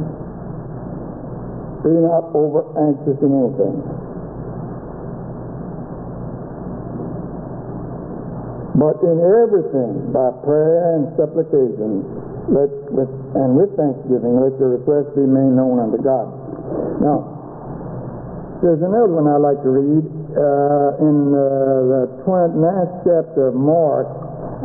Be 1.86 1.94
not 2.02 2.34
over 2.34 2.66
anxious 2.82 3.18
in 3.22 3.30
anything. 3.30 3.78
But 8.74 9.02
in 9.02 9.18
everything, 9.18 10.12
by 10.12 10.30
prayer 10.42 10.94
and 10.94 11.10
supplication, 11.18 12.02
let, 12.48 12.70
with, 12.88 13.12
and 13.36 13.56
with 13.56 13.70
thanksgiving, 13.76 14.40
let 14.40 14.56
your 14.56 14.80
requests 14.80 15.12
be 15.12 15.24
made 15.28 15.52
known 15.52 15.78
unto 15.78 16.00
God. 16.00 16.32
Now, 17.04 17.38
there's 18.64 18.82
another 18.82 19.12
one 19.12 19.28
I 19.30 19.38
like 19.38 19.60
to 19.62 19.70
read 19.70 20.04
uh, 20.34 21.04
in 21.04 21.30
uh, 21.30 21.40
the 21.86 22.02
29th 22.26 23.06
chapter 23.06 23.52
of 23.52 23.54
Mark. 23.54 24.08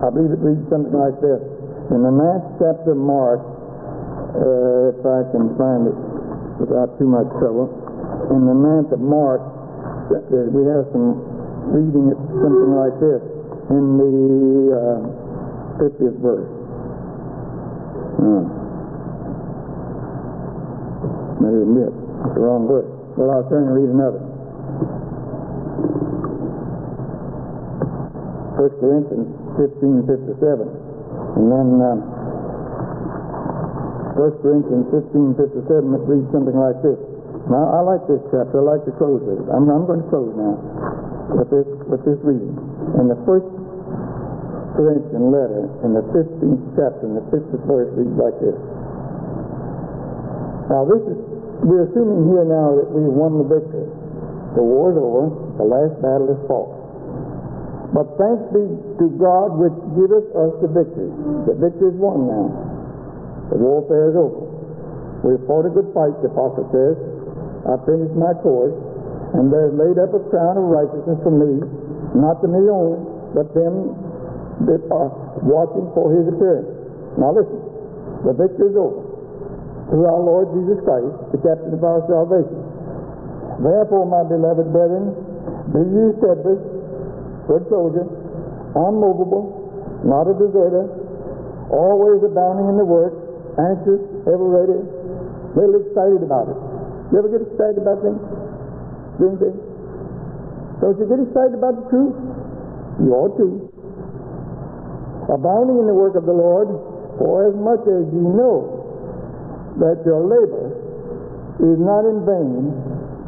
I 0.02 0.10
believe 0.10 0.34
it 0.34 0.42
reads 0.42 0.66
something 0.72 0.96
like 0.96 1.20
this. 1.22 1.38
In 1.94 2.02
the 2.02 2.10
ninth 2.10 2.58
chapter 2.58 2.98
of 2.98 3.02
Mark, 3.04 3.44
uh, 3.44 4.98
if 4.98 5.00
I 5.06 5.30
can 5.30 5.54
find 5.60 5.92
it 5.92 5.98
without 6.58 6.98
too 6.98 7.06
much 7.06 7.30
trouble, 7.38 7.70
in 8.34 8.48
the 8.48 8.56
ninth 8.56 8.90
of 8.96 9.04
Mark, 9.04 9.46
we 10.24 10.64
have 10.72 10.90
some 10.96 11.22
reading 11.70 12.12
it 12.12 12.20
something 12.42 12.74
like 12.76 12.96
this 12.98 13.22
in 13.70 13.86
the 14.00 14.14
uh, 14.74 15.86
50th 15.86 16.18
verse. 16.20 16.63
Hmm. 18.20 18.46
Maybe 21.44 21.60
admit 21.66 21.92
it's 21.92 22.34
the 22.34 22.42
wrong 22.42 22.68
verse. 22.68 22.88
Well, 23.18 23.30
I'll 23.30 23.48
turn 23.50 23.68
and 23.68 23.76
read 23.76 23.90
another. 23.92 24.22
First 28.58 28.80
Corinthians 28.80 29.28
fifteen 29.60 30.08
fifty 30.08 30.34
seven, 30.40 30.72
and 31.36 31.46
then 31.52 31.68
um, 31.84 32.00
First 34.16 34.40
Corinthians 34.40 34.88
fifteen 34.94 35.36
fifty 35.36 35.62
seven. 35.68 35.92
It 35.98 36.06
reads 36.08 36.30
something 36.32 36.56
like 36.56 36.80
this. 36.80 36.96
Now, 37.52 37.76
I 37.76 37.84
like 37.84 38.08
this 38.08 38.24
chapter. 38.32 38.64
I 38.64 38.78
like 38.78 38.88
to 38.88 38.96
close 38.96 39.20
it. 39.28 39.36
I'm, 39.52 39.68
I'm 39.68 39.84
going 39.84 40.00
to 40.00 40.08
close 40.08 40.32
now 40.32 40.56
with 41.36 41.52
this 41.52 41.68
with 41.92 42.08
this 42.08 42.16
reading. 42.24 42.56
And 42.96 43.12
the 43.12 43.20
first 43.28 43.44
Corinthian 44.74 45.30
letter, 45.30 45.70
in 45.86 45.94
the 45.94 46.06
15th 46.10 46.64
chapter, 46.74 47.06
in 47.06 47.14
the 47.18 47.26
50th 47.30 47.64
verse, 47.70 47.90
reads 47.94 48.18
like 48.18 48.38
this. 48.42 48.58
Now, 50.74 50.88
this 50.90 51.04
is, 51.06 51.18
we're 51.62 51.86
assuming 51.90 52.34
here 52.34 52.46
now 52.48 52.74
that 52.82 52.90
we've 52.90 53.14
won 53.14 53.38
the 53.38 53.48
victory. 53.48 53.86
The 54.58 54.66
war 54.66 54.94
is 54.94 54.98
over, 54.98 55.30
the 55.58 55.68
last 55.68 55.94
battle 56.02 56.30
is 56.34 56.42
fought. 56.50 56.74
But 57.94 58.18
thanks 58.18 58.42
be 58.50 58.66
to 58.98 59.06
God 59.22 59.54
which 59.62 59.78
giveth 59.94 60.26
us 60.34 60.54
the 60.66 60.70
victory. 60.74 61.14
The 61.46 61.54
victory 61.54 61.94
is 61.94 61.98
won 62.02 62.26
now. 62.26 62.48
The 63.54 63.62
warfare 63.62 64.10
is 64.10 64.18
over. 64.18 64.42
We've 65.22 65.46
fought 65.46 65.70
a 65.70 65.74
good 65.74 65.94
fight, 65.94 66.18
the 66.26 66.34
apostle 66.34 66.66
says. 66.74 66.98
I 67.70 67.78
finished 67.86 68.18
my 68.18 68.34
course, 68.42 68.74
and 69.38 69.54
there's 69.54 69.78
laid 69.78 70.02
up 70.02 70.10
a 70.12 70.22
crown 70.34 70.58
of 70.58 70.66
righteousness 70.68 71.22
for 71.22 71.32
me, 71.32 71.62
not 72.18 72.42
to 72.42 72.50
me 72.50 72.66
only, 72.66 72.98
but 73.38 73.54
them 73.54 73.94
that 74.70 74.82
are 74.94 75.10
watching 75.44 75.90
for 75.98 76.14
his 76.14 76.26
appearance. 76.30 76.70
Now 77.18 77.34
listen, 77.34 77.60
the 78.26 78.34
victory 78.34 78.70
is 78.72 78.78
over. 78.78 79.04
through 79.90 80.08
our 80.08 80.22
Lord 80.26 80.50
Jesus 80.58 80.80
Christ, 80.82 81.14
the 81.36 81.42
captain 81.44 81.74
of 81.76 81.84
our 81.84 82.02
salvation. 82.08 82.58
Therefore, 83.62 84.10
my 84.10 84.24
beloved 84.26 84.74
brethren, 84.74 85.14
be 85.70 85.82
ye 85.86 86.04
steadfast, 86.18 86.66
good 87.46 87.64
soldier, 87.70 88.06
unmovable, 88.74 89.54
not 90.02 90.26
a 90.26 90.34
deserter, 90.34 90.90
always 91.70 92.26
abounding 92.26 92.74
in 92.74 92.78
the 92.82 92.88
work, 92.88 93.14
anxious, 93.60 94.02
ever 94.26 94.48
ready, 94.50 94.82
little 95.54 95.78
excited 95.86 96.26
about 96.26 96.50
it. 96.50 96.58
You 97.12 97.22
ever 97.22 97.30
get 97.30 97.46
excited 97.46 97.78
about 97.78 98.02
things? 98.02 98.18
Doing 99.22 99.38
things? 99.38 99.62
Don't 100.82 100.98
you 100.98 101.06
get 101.06 101.22
excited 101.22 101.54
about 101.54 101.78
the 101.78 101.86
truth? 101.94 102.18
You 102.98 103.14
ought 103.14 103.38
to. 103.38 103.73
Abounding 105.34 105.82
in 105.82 105.88
the 105.90 105.98
work 105.98 106.14
of 106.14 106.30
the 106.30 106.34
Lord, 106.34 106.70
for 107.18 107.50
as 107.50 107.56
much 107.58 107.82
as 107.90 108.06
you 108.14 108.22
know 108.38 108.86
that 109.82 110.06
your 110.06 110.22
labor 110.22 110.70
is 111.58 111.80
not 111.82 112.06
in 112.06 112.22
vain 112.22 112.70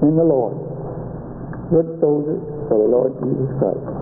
in 0.06 0.13
the 0.13 0.24
Lord. 0.24 0.54
Good 1.74 1.98
soldiers 1.98 2.41
for 2.70 2.78
the 2.78 2.89
Lord 2.94 3.18
Jesus 3.26 3.50
Christ. 3.58 3.94